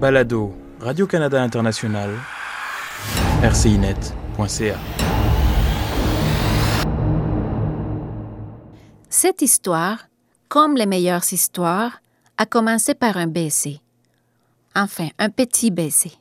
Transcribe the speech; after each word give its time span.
Balado 0.00 0.54
Radio-Canada 0.80 1.42
International, 1.42 2.10
rcinet.ca. 3.42 4.76
Cette 9.08 9.42
histoire, 9.42 10.08
comme 10.48 10.76
les 10.76 10.86
meilleures 10.86 11.32
histoires, 11.32 12.00
a 12.36 12.46
commencé 12.46 12.94
par 12.94 13.16
un 13.16 13.26
baiser. 13.26 13.80
Enfin, 14.76 15.08
un 15.18 15.30
petit 15.30 15.72
baiser. 15.72 16.12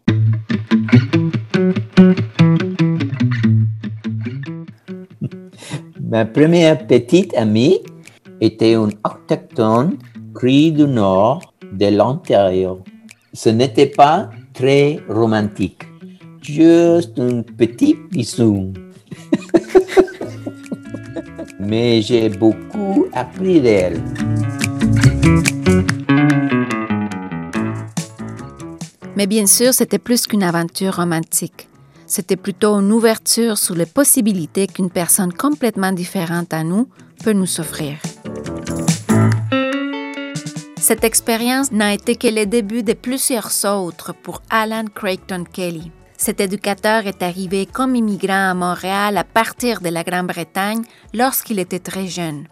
Ma 6.02 6.26
première 6.26 6.88
petite 6.88 7.36
amie 7.38 7.84
était 8.42 8.74
une 8.74 8.94
autochtone 9.04 10.00
cri 10.34 10.72
du 10.72 10.88
Nord 10.88 11.54
de 11.72 11.96
l'Ontario. 11.96 12.82
Ce 13.38 13.50
n'était 13.50 13.86
pas 13.86 14.32
très 14.52 15.00
romantique, 15.08 15.84
juste 16.42 17.20
un 17.20 17.44
petit 17.44 17.96
bisou. 18.10 18.74
Mais 21.60 22.02
j'ai 22.02 22.30
beaucoup 22.30 23.06
appris 23.14 23.62
d'elle. 23.62 24.02
Mais 29.16 29.28
bien 29.28 29.46
sûr, 29.46 29.72
c'était 29.72 30.00
plus 30.00 30.26
qu'une 30.26 30.42
aventure 30.42 30.96
romantique. 30.96 31.70
C'était 32.08 32.38
plutôt 32.38 32.80
une 32.80 32.92
ouverture 32.92 33.60
sur 33.60 33.76
les 33.76 33.86
possibilités 33.86 34.66
qu'une 34.66 34.90
personne 34.90 35.32
complètement 35.32 35.92
différente 35.92 36.56
à 36.56 36.64
nous 36.64 36.88
peut 37.24 37.34
nous 37.34 37.60
offrir. 37.60 37.98
Cette 40.88 41.04
expérience 41.04 41.74
n'a 41.74 41.94
été 41.94 42.16
que 42.16 42.30
le 42.30 42.46
début 42.46 42.82
de 42.82 42.94
plusieurs 42.94 43.52
autres 43.66 44.14
pour 44.14 44.42
Alan 44.50 44.86
Creighton 44.86 45.44
Kelly. 45.44 45.92
Cet 46.16 46.40
éducateur 46.40 47.06
est 47.08 47.22
arrivé 47.22 47.66
comme 47.66 47.94
immigrant 47.94 48.52
à 48.52 48.54
Montréal 48.54 49.18
à 49.18 49.26
partir 49.26 49.82
de 49.82 49.90
la 49.90 50.06
Grande-Bretagne 50.06 50.84
lorsqu'il 51.14 51.60
était 51.60 51.80
très 51.80 52.08
jeune. 52.08 52.46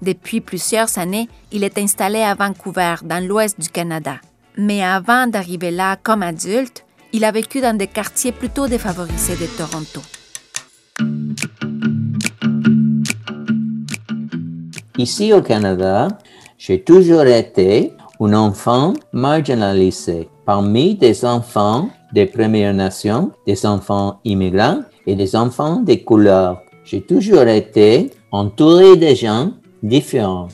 Depuis 0.00 0.40
plusieurs 0.40 0.96
années, 0.96 1.28
il 1.52 1.64
est 1.64 1.76
installé 1.76 2.22
à 2.22 2.34
Vancouver, 2.34 2.94
dans 3.04 3.22
l'ouest 3.22 3.60
du 3.60 3.68
Canada. 3.68 4.22
Mais 4.56 4.82
avant 4.82 5.26
d'arriver 5.26 5.70
là 5.70 5.96
comme 6.02 6.22
adulte, 6.22 6.86
il 7.12 7.26
a 7.26 7.30
vécu 7.30 7.60
dans 7.60 7.76
des 7.76 7.88
quartiers 7.88 8.32
plutôt 8.32 8.68
défavorisés 8.68 9.36
de 9.36 9.48
Toronto. 9.54 10.00
Ici 14.96 15.34
au 15.34 15.42
Canada, 15.42 16.08
j'ai 16.58 16.82
toujours 16.82 17.26
été 17.26 17.92
un 18.20 18.32
enfant 18.32 18.94
marginalisé 19.12 20.28
parmi 20.44 20.94
des 20.94 21.24
enfants 21.24 21.88
des 22.12 22.26
Premières 22.26 22.74
Nations, 22.74 23.30
des 23.46 23.66
enfants 23.66 24.20
immigrants 24.24 24.82
et 25.06 25.14
des 25.14 25.36
enfants 25.36 25.80
des 25.80 26.02
couleurs. 26.02 26.60
J'ai 26.84 27.02
toujours 27.02 27.48
été 27.48 28.10
entouré 28.30 28.96
de 28.96 29.14
gens 29.14 29.52
différents. 29.82 30.48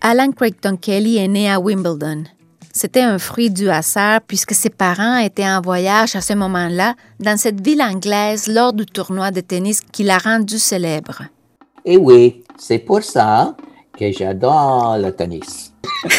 Alan 0.00 0.32
Creighton 0.32 0.76
Kelly 0.76 1.18
est 1.18 1.28
né 1.28 1.50
à 1.50 1.60
Wimbledon, 1.60 2.24
c'était 2.72 3.02
un 3.02 3.18
fruit 3.18 3.50
du 3.50 3.68
hasard 3.68 4.20
puisque 4.26 4.54
ses 4.54 4.70
parents 4.70 5.18
étaient 5.18 5.46
en 5.46 5.60
voyage 5.60 6.16
à 6.16 6.22
ce 6.22 6.32
moment-là 6.32 6.94
dans 7.20 7.36
cette 7.36 7.60
ville 7.60 7.82
anglaise 7.82 8.48
lors 8.48 8.72
du 8.72 8.86
tournoi 8.86 9.30
de 9.30 9.40
tennis 9.40 9.82
qui 9.92 10.04
l'a 10.04 10.16
rendu 10.16 10.58
célèbre. 10.58 11.24
Et 11.84 11.98
oui, 11.98 12.42
c'est 12.56 12.78
pour 12.78 13.02
ça 13.02 13.54
que 13.98 14.12
j'adore 14.12 14.98
le 14.98 15.12
tennis. 15.12 15.72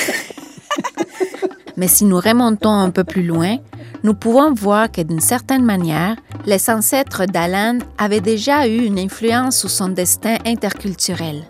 Mais 1.78 1.88
si 1.88 2.06
nous 2.06 2.20
remontons 2.20 2.70
un 2.70 2.92
peu 2.92 3.04
plus 3.04 3.24
loin, 3.24 3.58
nous 4.04 4.14
pouvons 4.14 4.54
voir 4.54 4.92
que 4.92 5.02
d'une 5.02 5.20
certaine 5.20 5.64
manière, 5.64 6.16
les 6.46 6.70
ancêtres 6.70 7.26
d'Alan 7.26 7.80
avaient 7.98 8.22
déjà 8.22 8.68
eu 8.68 8.86
une 8.86 9.00
influence 9.00 9.58
sur 9.58 9.70
son 9.70 9.90
destin 9.90 10.38
interculturel. 10.46 11.44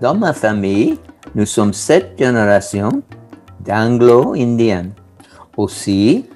Dans 0.00 0.14
ma 0.14 0.32
famille, 0.32 0.98
nous 1.34 1.46
sommes 1.46 1.72
sept 1.72 2.14
générations 2.18 3.02
d'anglo-indienne. 3.64 4.92
Aussi, 5.56 6.26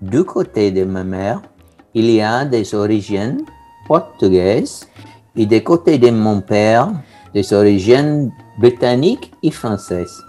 du 0.00 0.22
côté 0.24 0.70
de 0.70 0.84
ma 0.84 1.02
mère, 1.02 1.42
il 1.94 2.10
y 2.10 2.20
a 2.20 2.44
des 2.44 2.74
origines 2.74 3.42
portugaises 3.88 4.86
et 5.34 5.46
du 5.46 5.62
côté 5.64 5.98
de 5.98 6.10
mon 6.10 6.40
père, 6.40 6.90
des 7.34 7.52
origines 7.52 8.32
britanniques 8.58 9.32
et 9.42 9.50
françaises. 9.50 10.22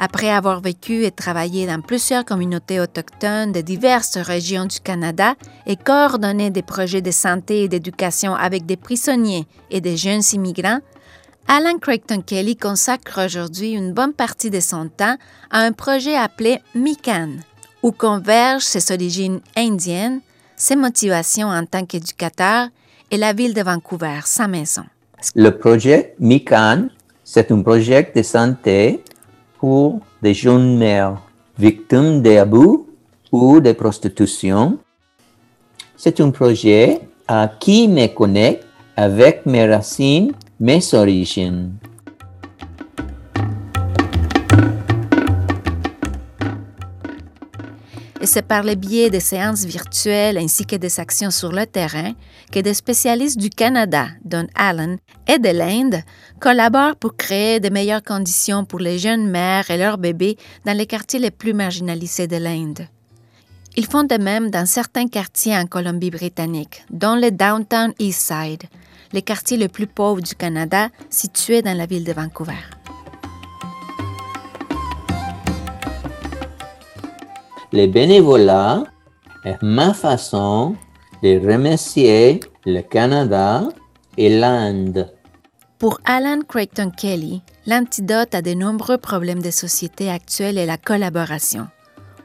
Après 0.00 0.30
avoir 0.30 0.60
vécu 0.60 1.04
et 1.04 1.10
travaillé 1.10 1.66
dans 1.66 1.80
plusieurs 1.80 2.24
communautés 2.24 2.78
autochtones 2.78 3.50
de 3.50 3.60
diverses 3.60 4.16
régions 4.16 4.66
du 4.66 4.78
Canada 4.78 5.34
et 5.66 5.76
coordonné 5.76 6.50
des 6.50 6.62
projets 6.62 7.02
de 7.02 7.10
santé 7.10 7.64
et 7.64 7.68
d'éducation 7.68 8.34
avec 8.36 8.64
des 8.64 8.76
prisonniers 8.76 9.48
et 9.72 9.80
des 9.80 9.96
jeunes 9.96 10.22
immigrants, 10.32 10.78
Alan 11.48 11.78
Creighton 11.78 12.22
Kelly 12.24 12.56
consacre 12.56 13.24
aujourd'hui 13.24 13.72
une 13.72 13.92
bonne 13.92 14.12
partie 14.12 14.50
de 14.50 14.60
son 14.60 14.88
temps 14.88 15.16
à 15.50 15.60
un 15.60 15.72
projet 15.72 16.14
appelé 16.14 16.60
MICAN, 16.76 17.30
où 17.82 17.90
convergent 17.90 18.66
ses 18.66 18.92
origines 18.92 19.40
indiennes, 19.56 20.20
ses 20.54 20.76
motivations 20.76 21.48
en 21.48 21.64
tant 21.64 21.84
qu'éducateur 21.84 22.68
et 23.10 23.16
la 23.16 23.32
ville 23.32 23.54
de 23.54 23.62
Vancouver, 23.62 24.20
sa 24.26 24.46
maison. 24.46 24.84
Le 25.34 25.50
projet 25.50 26.14
MICAN, 26.18 26.88
c'est 27.24 27.50
un 27.50 27.62
projet 27.62 28.10
de 28.14 28.22
santé 28.22 29.02
pour 29.58 30.00
des 30.22 30.34
jeunes 30.34 30.78
mères 30.78 31.20
victimes 31.58 32.22
d'abus 32.22 32.84
ou 33.32 33.60
de 33.60 33.72
prostitution. 33.72 34.78
C'est 35.96 36.20
un 36.20 36.30
projet 36.30 37.00
qui 37.60 37.88
me 37.88 38.06
connecte 38.06 38.64
avec 38.96 39.44
mes 39.44 39.66
racines 39.66 40.32
mes 40.60 40.94
origines. 40.94 41.76
Et 48.20 48.26
c'est 48.26 48.42
par 48.42 48.64
le 48.64 48.74
biais 48.74 49.10
de 49.10 49.20
séances 49.20 49.64
virtuelles 49.64 50.38
ainsi 50.38 50.66
que 50.66 50.74
des 50.74 50.98
actions 50.98 51.30
sur 51.30 51.52
le 51.52 51.64
terrain 51.66 52.12
que 52.50 52.58
des 52.58 52.74
spécialistes 52.74 53.38
du 53.38 53.50
Canada, 53.50 54.08
dont 54.24 54.48
Allen, 54.56 54.98
et 55.28 55.38
de 55.38 55.50
l'Inde 55.50 56.02
collaborent 56.40 56.96
pour 56.96 57.16
créer 57.16 57.60
de 57.60 57.68
meilleures 57.68 58.02
conditions 58.02 58.64
pour 58.64 58.80
les 58.80 58.98
jeunes 58.98 59.28
mères 59.28 59.70
et 59.70 59.76
leurs 59.76 59.98
bébés 59.98 60.36
dans 60.64 60.76
les 60.76 60.86
quartiers 60.86 61.20
les 61.20 61.30
plus 61.30 61.52
marginalisés 61.52 62.26
de 62.26 62.36
l'Inde. 62.36 62.88
Ils 63.76 63.86
font 63.86 64.04
de 64.04 64.16
même 64.16 64.50
dans 64.50 64.66
certains 64.66 65.06
quartiers 65.06 65.56
en 65.56 65.66
Colombie-Britannique, 65.66 66.84
dont 66.90 67.14
le 67.14 67.30
Downtown 67.30 67.92
East 67.98 68.32
Side, 68.32 68.64
les 69.12 69.22
quartiers 69.22 69.56
les 69.56 69.68
plus 69.68 69.86
pauvres 69.86 70.22
du 70.22 70.34
Canada 70.34 70.88
situés 71.10 71.62
dans 71.62 71.76
la 71.76 71.86
ville 71.86 72.04
de 72.04 72.12
Vancouver. 72.12 72.54
Le 77.72 77.86
bénévolat 77.86 78.84
est 79.44 79.62
ma 79.62 79.92
façon 79.92 80.74
de 81.22 81.38
remercier 81.38 82.40
le 82.64 82.80
Canada 82.80 83.62
et 84.16 84.30
l'Inde. 84.30 85.12
Pour 85.78 86.00
Alan 86.04 86.40
Creighton 86.40 86.90
Kelly, 86.90 87.40
l'antidote 87.64 88.34
à 88.34 88.42
de 88.42 88.52
nombreux 88.52 88.98
problèmes 88.98 89.40
de 89.40 89.52
société 89.52 90.10
actuels 90.10 90.58
est 90.58 90.66
la 90.66 90.76
collaboration. 90.76 91.68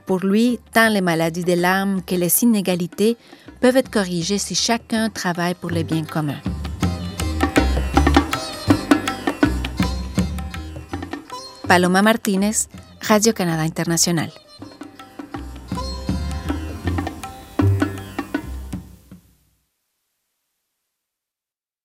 Pour 0.08 0.26
lui, 0.26 0.60
tant 0.74 0.90
les 0.90 1.02
maladies 1.02 1.44
de 1.44 1.54
l'âme 1.54 2.02
que 2.02 2.16
les 2.16 2.42
inégalités 2.42 3.16
peuvent 3.62 3.78
être 3.78 3.92
corrigées 3.92 4.40
si 4.40 4.56
chacun 4.56 5.12
travaille 5.12 5.54
pour 5.54 5.70
le 5.70 5.84
bien 5.84 6.04
commun. 6.04 6.42
Paloma 11.68 12.02
Martínez, 12.02 12.68
Radio 13.02 13.34
Canadá 13.34 13.62
Internacional. 13.62 14.32